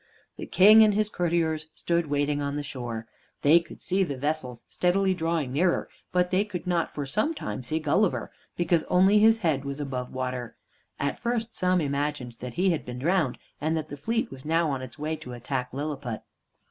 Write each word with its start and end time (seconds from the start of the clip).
The 0.35 0.47
King 0.47 0.81
and 0.81 0.95
his 0.95 1.09
courtiers 1.11 1.67
stood 1.75 2.07
waiting 2.07 2.41
on 2.41 2.55
the 2.55 2.63
shore. 2.63 3.05
They 3.43 3.59
could 3.59 3.83
see 3.83 4.01
the 4.01 4.17
vessels 4.17 4.65
steadily 4.67 5.13
drawing 5.13 5.53
nearer, 5.53 5.89
but 6.11 6.31
they 6.31 6.43
could 6.43 6.65
not 6.65 6.95
for 6.95 7.05
some 7.05 7.35
time 7.35 7.61
see 7.61 7.77
Gulliver, 7.77 8.31
because 8.57 8.81
only 8.85 9.19
his 9.19 9.37
head 9.45 9.63
was 9.63 9.79
above 9.79 10.11
water. 10.11 10.55
At 10.99 11.19
first 11.19 11.55
some 11.55 11.79
imagined 11.81 12.37
that 12.39 12.55
he 12.55 12.71
had 12.71 12.83
been 12.83 12.97
drowned, 12.97 13.37
and 13.61 13.77
that 13.77 13.89
the 13.89 13.95
fleet 13.95 14.31
was 14.31 14.43
now 14.43 14.71
on 14.71 14.81
its 14.81 14.97
way 14.97 15.15
to 15.17 15.33
attack 15.33 15.71
Lilliput. 15.71 16.23